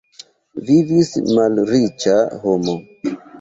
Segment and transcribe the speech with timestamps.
[0.69, 2.17] Vivis malriĉa
[2.47, 2.77] homo.